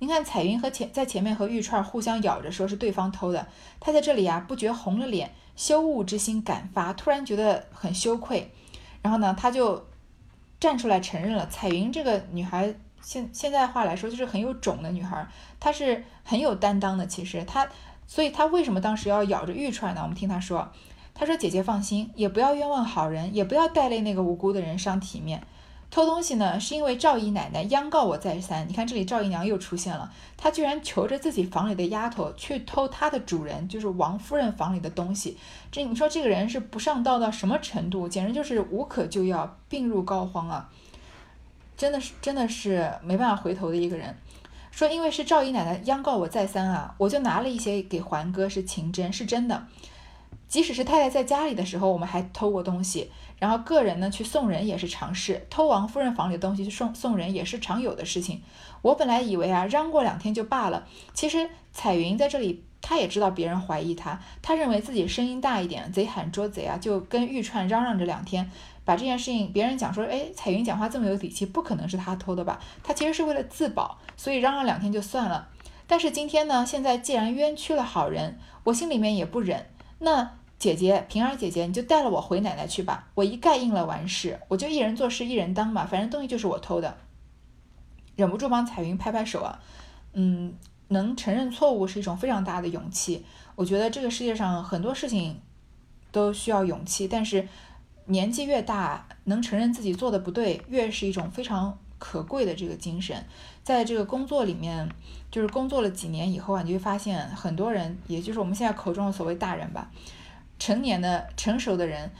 [0.00, 3.46] 您看彩云和前在前面和玉串互相咬着，说是对方偷的，
[3.78, 8.52] 他在这里啊，不觉红了脸，羞恶之心感发，突然觉得很羞愧，
[9.00, 9.86] 然后呢，他就
[10.58, 11.46] 站出来承认了。
[11.46, 12.74] 彩云这个女孩。
[13.08, 15.26] 现现在话来说，就是很有种的女孩，
[15.58, 17.06] 她是很有担当的。
[17.06, 17.66] 其实她，
[18.06, 20.02] 所以她为什么当时要咬着玉串呢？
[20.02, 20.68] 我们听她说，
[21.14, 25.42] 她说：“姐姐放心，也不要冤枉好人，也不要带累那个无辜的人伤体面。
[25.90, 28.68] 偷东西呢，是因为赵姨奶奶央告我再三。
[28.68, 35.38] 你看这里赵姨娘又出现了，她居然求着自己房里的丫头去偷她的主人，就是王夫人房里的东西。
[35.72, 38.06] 这你说这个人是不上道到什么程度？
[38.06, 40.68] 简直就是无可救药，病入膏肓啊！”
[41.78, 44.14] 真的是真的是没办法回头的一个人，
[44.72, 49.66] 说因为是赵姨奶奶央告我再三啊，我就拿了一些给环哥，是情真，是真的。
[50.48, 58.42] 即使是太太在家里的时候，我们还偷过东西，然后个人呢去送人也是常事，偷王夫人房里的东西去送送人也是常有的事情。
[58.82, 68.50] 我本来以为啊，嚷过两天就罢了，其实彩云在这里，她也知道别人怀疑她，她认为自己声音大一点，贼喊捉贼啊，就跟玉串嚷嚷着两天。
[68.88, 72.58] 把这件事情别人讲说，哎，彩云讲话这么有底气，不可能是他偷的吧？
[72.82, 75.50] 他其实是为了自保，所以嚷嚷两天就算了。
[75.86, 79.66] 但是今天呢，现在既然冤屈了好人，我心里面也不忍。
[79.98, 86.96] 那姐姐平儿姐姐，你就带了我回奶奶去吧，我一概应了完事，我就一人做事一人当嘛，反正东西就是我偷的。
[88.16, 89.60] 忍不住帮彩云拍拍手啊，
[90.14, 90.54] 嗯，
[90.88, 93.26] 能承认错误是一种非常大的勇气。
[93.54, 95.42] 我觉得这个世界上很多事情
[96.10, 97.46] 都需要勇气，但是。
[98.08, 103.22] 年纪越大，能承认自己做的不对，越是一种非常可贵的这个精神。
[103.62, 104.88] 在这个工作里面，
[105.30, 109.90] 就是工作了几年以后啊，你就会发现很多人，也就是我们现在口中的所谓大人吧，
[110.58, 112.10] 成年的成熟的人，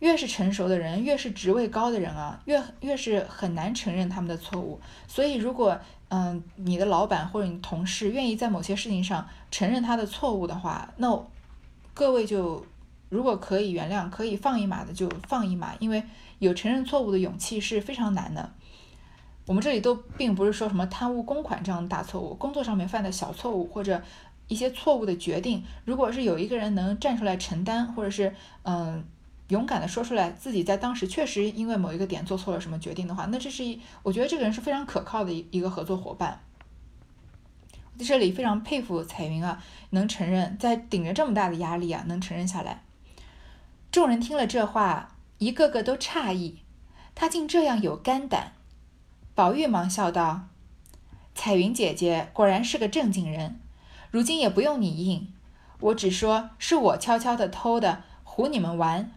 [0.00, 4.78] 越是成熟的人，越是职位高的人啊，越越是很难承认他们的错误。
[5.06, 5.80] 所以，如果
[6.10, 11.26] 嗯，你的老板或者你同事愿意在某些事情上承认他的错误的话，那
[11.94, 12.66] 各位就。
[13.08, 16.02] 如果可以原谅，可以放一马的就放一马，因为
[16.38, 18.52] 有承认错误的勇气是非常难的。
[19.46, 24.02] 我们这里都并不是说什么贪污公款这样的大错误，工作上面犯的小错误或者
[24.46, 29.02] 一些错误的决定，如果是有一个人能站出来承担，或者是嗯
[29.48, 36.40] 勇敢的说出来自己在当时确实因为某一个点做错了什么决定的话，那这是一我觉得这个人是非常可靠的一一个合作伙伴。
[37.98, 42.82] 在这里非常佩服彩云啊，能承认在顶着这么大的压力啊，能承认下来。
[43.90, 46.58] 众人听了这话，一个个都诧异，
[47.14, 48.52] 他竟这样有肝胆。
[49.34, 50.48] 宝玉忙笑道
[51.34, 53.58] ：“彩云姐姐果然是个正经人，
[54.10, 55.32] 如今也不用你应，
[55.80, 59.10] 我只说是我悄悄的偷的，唬你们玩。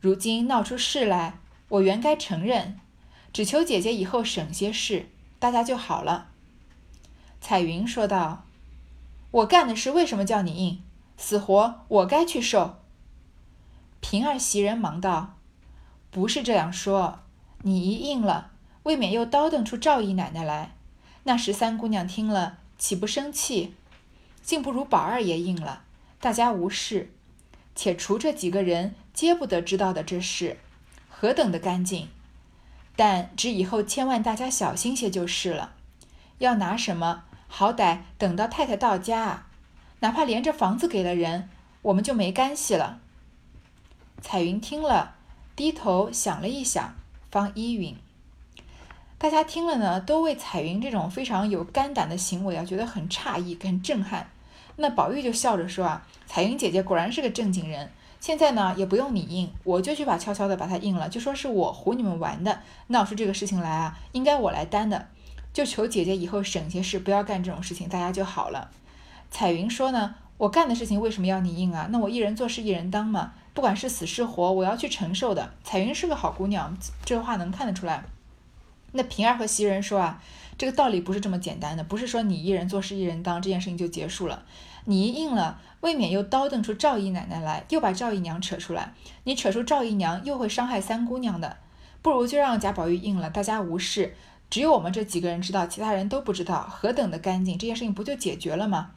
[0.00, 2.80] 如今闹出事来，我原该承认，
[3.32, 6.28] 只求姐姐以后省些事，大家就好了。”
[7.42, 8.46] 彩云说道
[9.30, 10.82] ：“我干的事为什么叫你应？
[11.18, 12.76] 死活我该去受。”
[14.00, 15.36] 平儿袭人忙道
[16.10, 17.20] ：“不是这样说，
[17.62, 18.52] 你一应了，
[18.84, 20.72] 未免又叨叨出赵姨奶奶来。
[21.24, 23.74] 那时三姑娘听了，岂不生气？
[24.42, 25.82] 竟不如宝二爷应了，
[26.20, 27.12] 大家无事。
[27.74, 30.58] 且除这几个人皆不得知道的这事，
[31.08, 32.08] 何等的干净！
[32.96, 35.74] 但只以后千万大家小心些就是了。
[36.38, 39.46] 要拿什么，好歹等到太太到家，
[40.00, 41.50] 哪怕连着房子给了人，
[41.82, 43.00] 我们就没干系了。”
[44.20, 45.14] 彩云听了，
[45.54, 46.94] 低头想了一想，
[47.30, 47.96] 方依允。
[49.16, 54.28] 大家听了呢，都为彩云这种非常有肝胆的行为啊，觉得很诧异、很震撼。
[54.76, 57.90] 那宝玉就笑着说啊：“彩云姐姐果然是个正经人。
[58.20, 62.60] 现在呢，也不用你应，我就去把悄悄的把它应了，就说是我唬你们玩的。
[62.88, 65.08] 闹出这个事情来啊，应该我来担的。
[65.52, 68.70] 就求姐姐以后省些事，不要干这种事情，大家就好了。”
[69.30, 71.88] 彩云说呢：“我干的事情为什么要你应啊？
[71.90, 78.04] 那我一人做事一人当嘛，不管是死是活，我要去承受的。”彩云是个好姑娘，这话能看得出来。
[78.92, 80.22] 那平儿和袭人说啊，
[80.56, 84.44] 这个道理不是这么简单的，不是说你一人做事一人当这件事情就结束了。
[84.84, 88.94] 你一应了，未免又叨瞪出赵姨奶奶来，又把赵姨娘扯出来。
[89.24, 91.56] 你扯出赵姨娘，又会伤害三姑娘的。
[92.00, 94.14] 不如就让贾宝玉应了，大家无事，
[94.48, 98.92] 只有我们这几个人知道，其他人都不知道，何等的干净，这件事情不就解决了吗？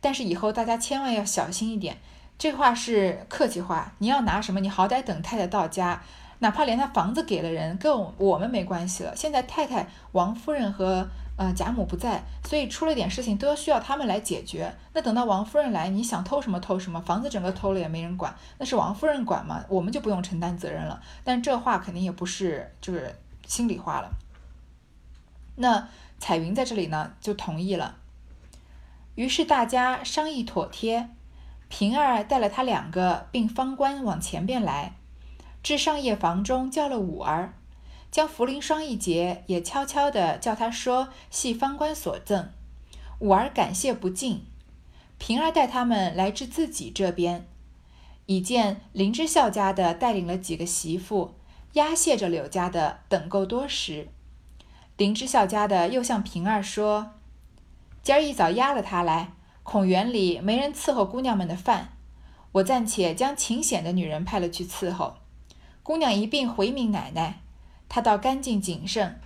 [0.00, 1.98] 但是以后大家千万要小心一点，
[2.38, 4.60] 这话是客气话，你要拿什么？
[4.60, 6.02] 你好歹等太太到家。
[6.40, 9.16] 哪怕连他房子给了人，跟我们没关系了。
[9.16, 14.70] 现在太太、王夫人和呃贾母不在，所以出了点事情都要需要他们来解决。
[14.92, 21.00] 那等到王夫人来，你想偷什么偷什么，房子整个偷了也没人管，那是王夫人管嘛，我们就不用承担责任了。
[21.24, 24.10] 但这话肯定也不是就是心里话了。
[25.54, 27.96] 那彩云在这里呢就同意了，
[29.16, 31.10] 于是大家商议妥帖，
[31.68, 34.94] 平儿带了他两个并方官往前边来。
[35.62, 37.54] 至上夜房中叫了五儿，
[38.10, 42.50] 将茯苓霜一节也悄悄地叫他说系方官所赠。
[43.18, 44.44] 五儿感谢不尽。
[45.18, 47.48] 平儿带他们来至自己这边，
[48.26, 51.34] 已见林之孝家的带领了几个媳妇
[51.72, 54.08] 押解着柳家的等够多时。
[54.98, 57.12] 林之孝家的又向平儿说
[58.06, 59.32] ：“今儿一早押了他来，
[59.64, 61.88] 恐园里没人伺候姑娘们的饭，
[62.52, 65.16] 我暂且将秦显的女人派了去伺候。”
[65.82, 67.40] 姑娘一并回禀奶奶，
[67.88, 69.20] 她倒干净谨慎，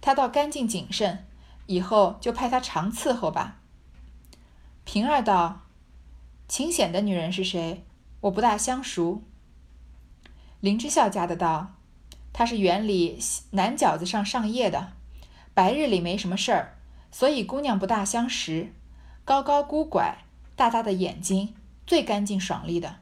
[0.00, 1.24] 她倒干净谨慎，
[1.66, 3.60] 以后就派她常伺候吧。
[4.82, 5.60] 平儿道
[6.48, 7.84] ：“秦显的女人是谁？
[8.22, 9.22] 我不大相熟。”
[10.58, 11.74] 林之孝家的道
[12.34, 13.20] ：“她是园里
[13.52, 14.94] 南角子上上夜的，
[15.54, 16.75] 白日里没什么事儿，
[17.10, 18.72] 所以姑娘不大相识。
[19.24, 20.18] 高高孤拐，
[20.54, 21.54] 大大的眼睛，
[21.86, 22.96] 最干净爽利的。”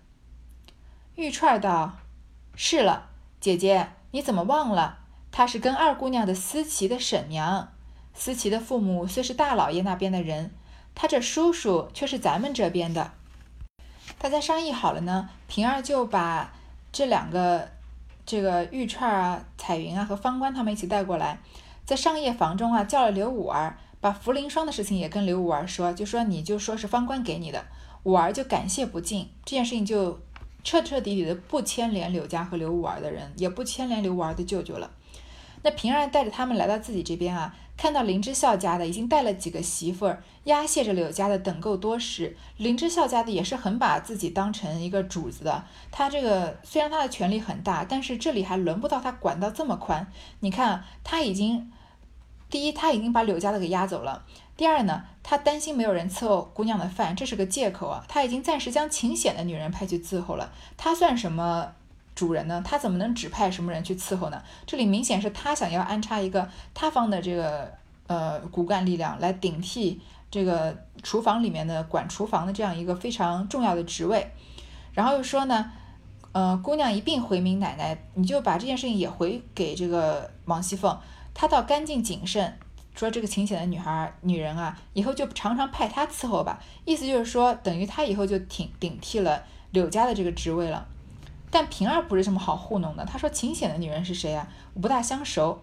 [1.17, 1.95] 玉串道。
[2.57, 3.09] 是了，
[3.40, 4.99] 姐姐，你怎么忘了？
[5.33, 7.73] 她是跟二姑娘的思琪的婶娘。
[8.14, 10.53] 思琪的父母虽是大老爷那边的人，
[10.95, 13.11] 他这叔叔却是咱们这边的。
[14.19, 16.53] 大家商议好了呢，平儿就把
[16.93, 17.69] 这两个
[18.25, 21.40] 这个玉串啊、彩云啊和方官他们一起带过来，
[21.85, 27.64] 在上夜房中啊叫了刘五儿，把茯苓霜的事情也跟刘五儿说，就说你就说是方官给你的，
[28.03, 30.21] 五儿就感谢不尽，这件事情就。
[30.67, 34.90] 彻彻底底的不牵连柳家和刘五儿的人，也不牵连刘五儿的舅舅了。
[35.62, 42.35] 那平儿带着他们来到自己这边啊，看到林之孝家的已经带了几个媳妇儿押解着柳家的等够多时。
[42.57, 50.11] 林之孝家的也是很把自己当成一个主子的，他这个虽然他的权力很大，但是这里还轮不到他管到这么宽。
[50.40, 51.71] 你看他已经，
[52.55, 54.23] 第一他已经把柳家的给押走了。
[54.57, 58.05] 第二呢，他担心没有人伺候姑娘的饭，这是个借口啊。
[58.07, 61.73] 他已经暂时将秦显的女人派去伺候了，他算什么
[62.14, 62.62] 主人呢？
[62.64, 64.40] 他怎么能指派什么人去伺候呢？
[64.69, 67.73] 这里明显是他想要安插一个他方的这个
[68.07, 74.31] 呃骨干力量来顶替这个厨房里面的管厨房的这样一个非常重要的职位。
[74.93, 75.73] 然后又说呢，
[76.31, 80.97] 呃，姑娘一并回明奶奶，你就把这件事情也回给这个王熙凤，
[81.35, 82.57] 他倒干净谨慎。
[82.94, 86.62] 说这个勤显的女孩、女人啊，以后就常常派她伺候吧。
[86.85, 89.42] 意思就是说，等于她以后就顶顶替了
[89.73, 90.87] 柳家的这个职位了。
[91.51, 93.05] 但平儿不是这么好糊弄的。
[93.05, 94.47] 她说勤显的女人是谁啊？
[94.75, 95.61] 我不大相熟。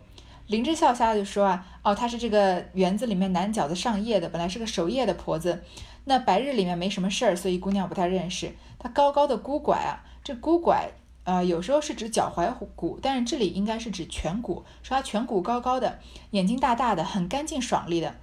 [0.47, 5.63] 林之孝下来就说啊，哦，她是这个园子里面南角子上夜的，本来是个守夜的婆子。
[6.03, 8.53] 那白日里面没什么事儿，所以姑娘不太认识。
[8.77, 10.91] 她高高的孤拐啊，这孤拐。
[11.23, 14.65] 呃，有时候是指脚踝骨，但是这里应该是指颧骨。
[14.81, 15.99] 说他颧骨高高的，
[16.31, 18.15] 眼睛大大的，很干净爽利的。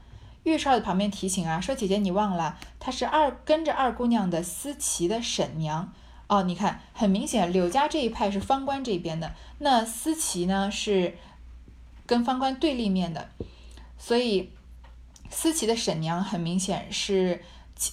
[0.43, 5.93] 玉少的旁边提醒啊，说姐姐你忘了，她是二跟着二姑娘的思琪的婶娘。
[6.27, 11.17] 哦，你看，很明显柳家这一派是方官这边的，那思琪呢是
[12.07, 13.29] 跟方官对立面的，
[13.97, 14.51] 所以
[15.31, 17.43] 思琪的婶娘很明显是。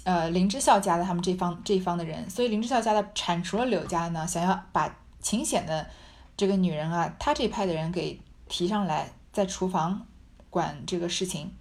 [0.03, 5.87] 呃，林之孝家的他们这方这一方的人，所以林之孝家的铲除了柳家呢，想要把秦显的
[6.35, 10.05] 这个女人啊，他这一派的人给提上来，在厨房
[10.49, 11.53] 管这个事情。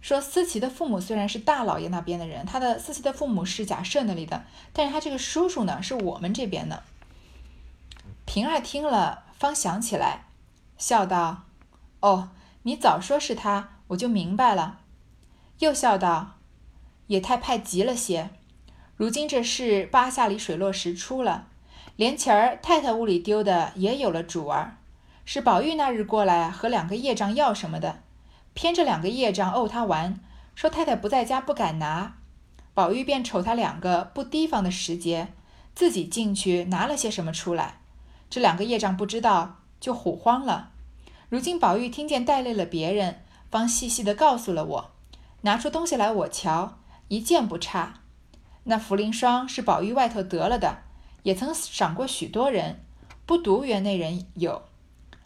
[0.00, 6.82] 说思琪的父母虽然是大老爷那边的人，他的思琪的父母是贾赦那里的，但是他这个叔叔呢是我们这边的。
[8.26, 10.24] 平儿听了，方想起来，
[10.76, 11.44] 笑道
[12.00, 12.30] ：“哦，
[12.64, 14.80] 你早说是他，我就明白了。”
[15.60, 16.38] 又笑道
[17.12, 18.30] ：“也太派急了些。
[18.96, 21.48] 如今这事八下里水落石出了，
[21.96, 24.78] 连前儿太太屋里丢的也有了主儿，
[25.26, 28.00] 是宝玉那日过来和两个业障要什么的。”
[28.54, 30.20] 偏这两个业障怄他玩，
[30.54, 32.14] 说太太不在家不敢拿，
[32.72, 35.28] 宝玉便瞅他两个不提防的时节，
[35.74, 37.80] 自己进去拿了些什么出来，
[38.30, 40.70] 这两个业障不知道就唬慌了。
[41.28, 44.90] 如今宝玉听见带累了别人，方细细的告诉了我，
[45.42, 46.78] 拿出东西来我瞧，
[47.12, 48.00] 一件不差。
[48.64, 50.78] 那茯苓霜是宝玉外头得了的，
[51.24, 52.82] 也曾赏过许多人，
[53.26, 54.62] 不独园内人有，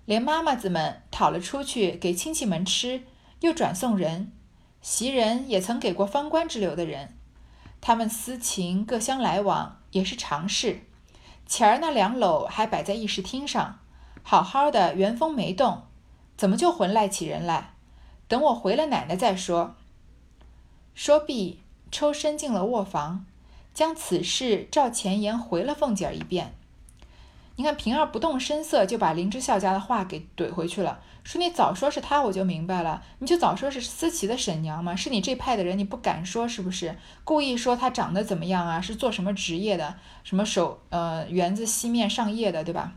[0.05, 3.05] 连妈妈子们讨了出去给亲戚们吃。
[3.41, 4.33] 又转送人，
[4.83, 7.17] 袭人也曾给过方官之流的人，
[7.81, 10.81] 他们私情各相来往，也是常事。
[11.47, 13.79] 前儿那两篓还摆在议事厅上，
[14.25, 15.83] 好好的原封没动，
[16.37, 17.75] 怎么就混赖起人来？
[18.27, 19.77] 等我回了奶奶再说。
[20.95, 21.61] 说毕，
[21.97, 23.25] 抽身进了卧房，
[23.73, 26.53] 将此事照前言回了凤姐儿一遍。
[27.55, 31.01] 你看平儿不动声色，就把林之孝家的话给怼回去了。
[31.25, 33.03] 说你早说是他，我就明白了。
[33.21, 36.99] 你就早说是思琪的婶娘嘛，是你这派的人，你不敢说是不是？
[37.25, 38.79] 故意说他长得怎么样啊？
[38.79, 39.95] 是做什么职业的？
[40.23, 42.93] 什么手呃园子西面上夜的，对吧？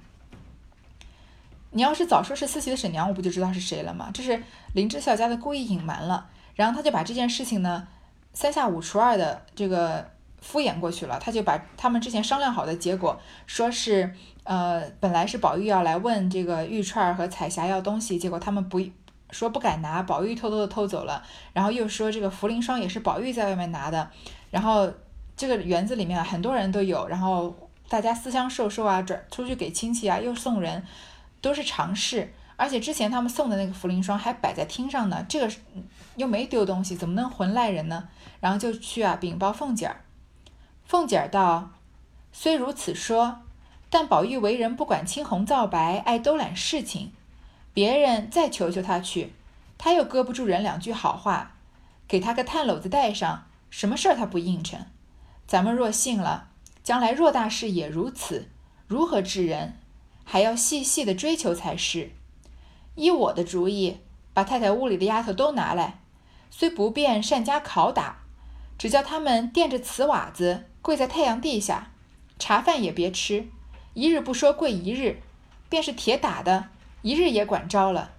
[1.72, 4.12] 你要是早说是思琪的婶娘，我不就知道是谁了吗？
[4.14, 7.88] 这是林之孝家的故意隐瞒了，然后他就把这件事情呢
[8.34, 10.10] 三下五除二的这个
[10.42, 11.20] 敷衍过去了。
[11.20, 14.14] 他就把他们之前商量好的结果说是。
[14.46, 18.82] 呃，本来是宝玉要来问这个玉钏和彩霞要东西，结果他们不
[19.30, 21.22] 说不敢拿，宝玉偷偷的偷走了。
[21.54, 24.10] 然后又说这个茯苓霜也是宝玉在外面拿的。
[24.50, 24.92] 然后
[25.38, 27.56] 这个园子里面很多人都有，然后
[27.88, 30.84] 大家私相授受啊，转出去给亲戚啊，又送人，
[31.42, 32.34] 都是常事。
[32.56, 35.54] 而且之前他们送的那个茯苓霜还摆在厅上呢，这个
[36.16, 38.10] 又没丢东西，怎么能混赖人呢？
[38.40, 40.02] 然后就去啊禀报凤姐儿。
[40.86, 41.72] 凤姐儿道
[42.32, 43.42] ：“虽如此说。”
[43.92, 47.12] 但宝玉为人不管青红皂白，爱兜揽事情。
[47.74, 49.34] 别人再求求他去，
[49.80, 51.56] 他又搁不住人两句好话，
[52.08, 54.86] 给他个炭篓子带上，什么事儿他不应承。
[55.48, 56.50] 咱们若信了，
[56.84, 58.50] 将来若大事也如此，
[58.86, 59.80] 如何治人？
[60.24, 62.12] 还要细细的追求才是。
[62.94, 64.02] 依我的主意，
[64.36, 66.02] 把太太屋里的丫头都拿来，
[66.52, 68.20] 虽不便善加拷打，
[68.80, 71.92] 只叫他们垫着瓷瓦子跪在太阳地下，
[72.40, 73.50] 茶饭也别吃。
[73.94, 75.22] 一日不说跪一日，
[75.68, 76.70] 便是铁打的，
[77.02, 78.12] 一日也管招了。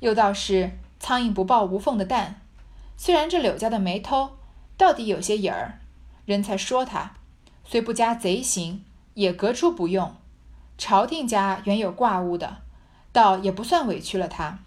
[0.00, 2.40] 又道是苍蝇不抱无缝的蛋。
[2.96, 4.30] 虽然这柳家的没偷，
[4.76, 5.78] 到底有些影儿，
[6.26, 7.14] 人才说他，
[7.64, 8.84] 虽不加贼行，
[9.14, 10.16] 也革出不用。
[10.76, 12.62] 朝廷家原有挂物的，
[13.12, 14.58] 倒也不算委屈了他。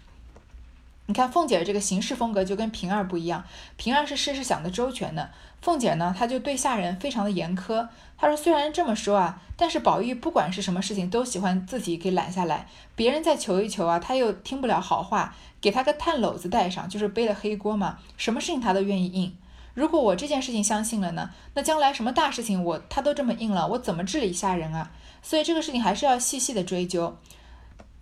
[1.08, 3.44] 你看凤姐这个行事风格就跟平儿不一样，
[3.76, 5.30] 平儿是事事想得周全的，
[5.62, 7.86] 凤姐呢，她就对下人非常的严苛。
[8.18, 12.66] 她说虽然这么说啊，但是宝玉不管是什么事情都喜欢自己给揽下来，
[12.96, 19.36] 别人再求一求啊，他又听不了好话，给他个炭篓子带上，就是背了黑锅嘛，什么事情他都愿意应。
[19.74, 24.90] 如果我这件事情相信了呢，那将来什么大事情我他都这么应了，我怎么治理下人啊？
[25.22, 27.16] 所以这个事情还是要细细的追究。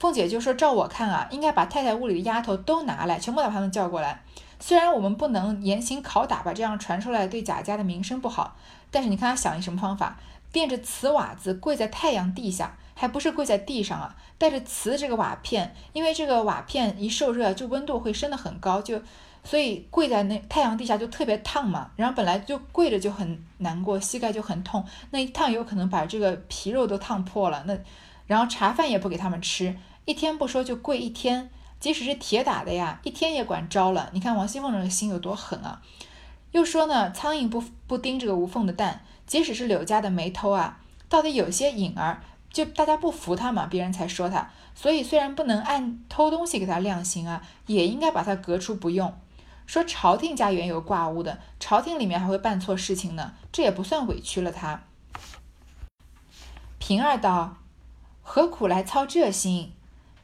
[0.05, 4.21] 凤姐就说：“照我看啊，应该把太太屋里的丫头都拿来，全部把他们叫过来。
[4.61, 8.55] 虽然我们不能严刑拷打，吧这样传出来对贾家的名声不好，
[8.91, 10.19] 但是你看他想一什么方法？
[10.53, 14.15] 垫着瓷瓦子跪在太阳地下，还不是跪在地上啊？
[14.37, 19.01] 带着瓷这个瓦片，因为这个瓦片一受热，就温度会升得很高，就
[19.43, 21.93] 所以跪在那太阳地下就特别烫嘛。
[21.97, 27.65] 然后本来就跪着就很难过，膝盖就很痛，那一烫有可能把这个皮肉都烫破了。
[27.67, 27.75] 那
[28.27, 34.11] 然后茶饭也不给他们吃。”一天不说就跪一天，即使是铁打的呀，一天也管招了。
[34.13, 35.81] 你看王熙凤这个心有多狠啊！
[36.53, 44.51] 又说呢，苍蝇不不叮这个无缝的蛋，即使是柳家的没偷啊，到底有些影儿，就大家不服他嘛，别人才说他。
[44.75, 49.17] 所以虽然不能按偷东西给他量刑啊，也应该把他革出不用。
[49.67, 54.83] 说朝廷家原有挂物的，朝廷里面还会办错事情呢，这也不算委屈了他。
[56.79, 57.57] 平儿道
[58.21, 59.73] ：“何苦来操这心？”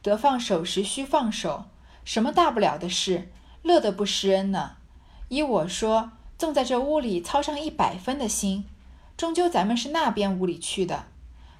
[0.01, 1.65] 得放手时须放手，
[2.03, 3.29] 什么大不了的事，
[3.61, 4.77] 乐得不施恩呢？
[5.29, 8.65] 依我说，纵在这屋里操上一百分的心，
[9.15, 11.05] 终究咱们是那边屋里去的，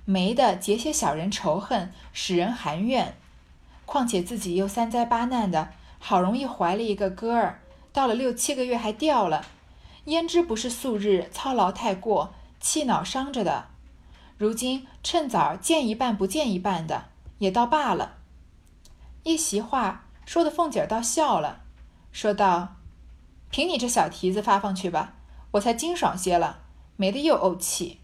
[0.05, 3.15] 没的结些小人仇恨，使人含怨。
[3.85, 5.69] 况且自己又三灾八难的，
[5.99, 7.59] 好容易怀了一个哥儿，
[7.93, 9.45] 到了六七个月还掉了，
[10.05, 13.65] 焉知不是素日操劳太过，气恼伤着的？
[14.37, 17.05] 如今趁早见一半不见一半的，
[17.37, 18.15] 也倒罢了。
[19.23, 21.61] 一席话说的凤姐儿倒笑了，
[22.11, 22.75] 说道
[23.51, 25.13] ：“凭你这小蹄子发放去吧，
[25.51, 26.59] 我才精爽些了，
[26.95, 27.99] 没得又怄气。”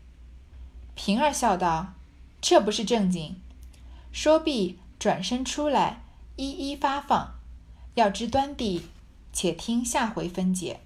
[0.96, 1.94] 平儿笑道
[2.42, 3.42] ：“这不是正经。”
[4.12, 6.04] 说毕，转身出来，
[6.36, 7.36] 一一发放。
[7.96, 8.88] 要知端地，
[9.34, 10.82] 且听下回分解。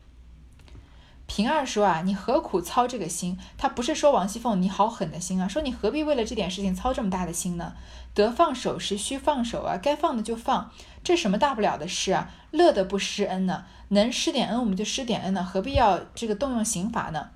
[1.34, 3.40] 平儿说啊，你何苦操这个心？
[3.58, 7.72] 他不是说王熙凤你好狠的心啊，说你何必为了这点事情操这么大的心呢？
[8.14, 10.70] 得放手时须放手啊，该放的就放，
[11.06, 12.30] 这什么大不了的事啊？
[12.52, 13.64] 乐得不施恩呢？
[13.88, 17.30] 能施点恩我们就施点恩呢，何必要这个动用刑法呢？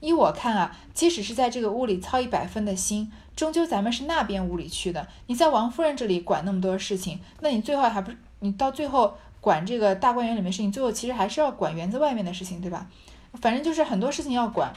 [0.00, 5.06] 依我看啊，即使是在这个屋里操一百分的心，终究咱们是那边屋里去的。
[5.26, 12.86] 你在王夫人这里管那么多事情，那你最后还不是你到最后管这个大观园里面事情，最后其实还是要管园子外面的事情，对吧？
[13.40, 14.72] 反正就是很多事情要管，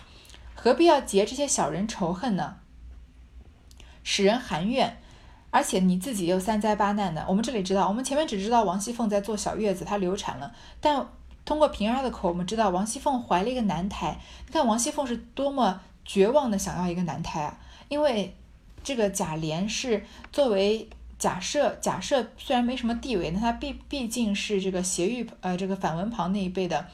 [0.56, 2.58] 何必要结这些小人仇恨呢？
[4.04, 4.98] 使人含怨，
[5.52, 7.26] 而且你自己又三灾八难的。
[7.28, 10.54] 我们这里知道，我们前面只知道王熙凤在坐小月子，她流产了。
[10.80, 11.06] 但
[11.44, 14.18] 通过平儿的口，我们知道王熙凤怀了一个男胎。
[14.48, 17.60] 你看王熙凤是多么绝望的想要一个男胎啊！
[17.90, 18.36] 因为
[18.84, 20.90] 这个贾琏是作为
[21.20, 26.88] 贾赦，贾赦虽然没什么地位，但他毕毕竟是这个协玉呃这个反文旁那一辈的，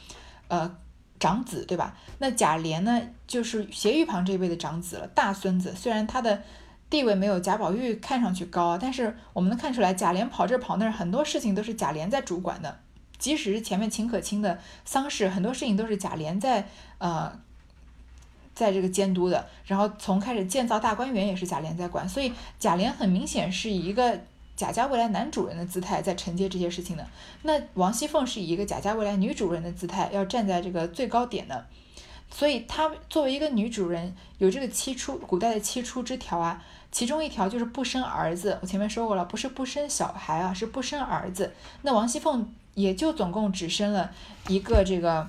[0.48, 0.76] 呃。
[1.22, 1.96] 长子对吧？
[2.18, 5.76] 那贾琏呢，就是斜玉旁这一辈的长子了，大孙子。
[5.76, 6.42] 虽然他的
[6.90, 12.80] 地位没有贾宝玉看上去高，但是我们能看出来，贾琏跑这跑那，很多事情都是贾琏在主管的。
[13.20, 16.68] 即使是前面秦可卿的丧事，很多事情都是贾琏在
[16.98, 17.40] 呃，
[18.56, 19.48] 在这个监督的。
[19.66, 24.20] 然后从开始建造大观园也是贾琏在管，所以贾琏很明显是以一个。
[24.62, 27.08] 贾家未来男主人的姿态在承接这些事情的，
[27.42, 31.66] 那王熙凤是以一个贾家未来女主人的姿态要站在这个最高点的，
[32.30, 38.60] 所以她作为一个女主人，有这个七出古代的七出之条啊，其中一条就是不生儿子。
[38.62, 41.56] 我前面说过了，不是不生小孩啊，是不生儿子。
[41.82, 44.12] 那王熙凤也就总共只生了
[44.48, 45.28] 一个这个。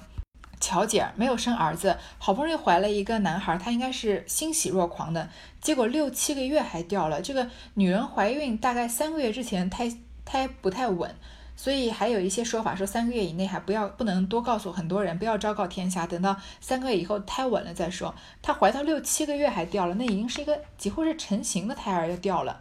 [0.60, 5.28] 巧姐儿没有生儿子，好不容易怀了一个男孩，她应该是欣喜若狂的。
[5.62, 7.22] 结果六七个月还掉了。
[7.22, 9.90] 这个女人怀孕大概三个月之前胎
[10.26, 11.14] 胎不太稳，
[11.56, 18.14] 所以还有一些说法说三个月以内还不要不能多告诉很多人，不要昭告天下，等到三个月以后胎稳了再说。
[18.42, 22.60] 她怀到六七个月还掉了，那已经是一个几乎是成型的胎儿要掉了。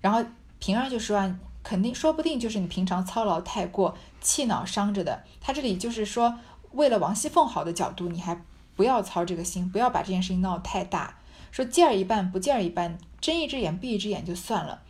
[0.00, 0.24] 然后
[0.58, 5.24] 平儿就说啊，肯定说不定就是你平常操劳太过，气恼伤着的。
[5.40, 6.38] 她这里就是说。
[6.72, 8.38] 为了王熙凤好的角度，你还
[8.74, 11.16] 不要操这个心，不要把这件事情闹得太大。
[11.56, 14.82] 说见儿一半不见儿一半，睁一只眼闭一只眼就算了。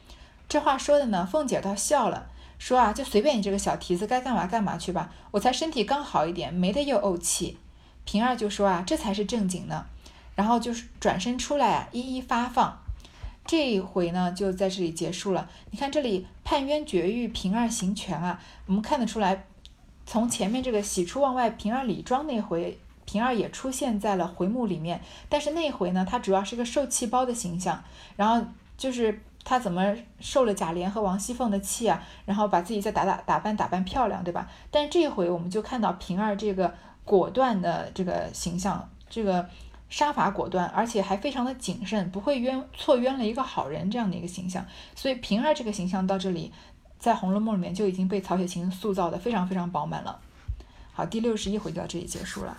[0.49, 2.27] 这话说的呢，凤姐倒笑了，
[2.59, 5.15] 说啊，就随便你这个小蹄子，该干嘛干嘛去吧。
[5.31, 7.57] 我才身体刚好一点，没得又怄气。
[8.05, 9.87] 平儿就说啊，这才是正经呢。
[10.35, 12.77] 然后就是转身出来啊，一一发放。
[13.47, 15.49] 这一回呢，就在这里结束了。
[15.71, 19.47] 你看这里判冤绝狱，平儿行权啊，我们看得出来。
[20.05, 25.01] 从前面这个喜出望外，平儿李庄那回，平儿也出现在了回目里面。
[25.31, 27.83] 但是那回呢，她主要是个受气包的形象，
[28.17, 28.47] 然后
[28.77, 34.47] 就是她怎么受了贾琏和王熙凤的气啊，然后把自己再打打打扮打扮漂亮，对吧？
[34.71, 39.49] 但是这一回我们就看到平儿这个果断的这个形象，这个
[39.89, 44.67] 杀伐果断，而且还非常的谨慎，不会冤错冤了一个好人这样的一个形象。
[44.95, 46.53] 所以平儿这个形象到这里。
[46.99, 50.19] 在《红楼梦》里面就已经被曹雪芹塑造的非常非常饱满了。
[50.95, 52.57] 好，第六十一回就到这里结束了。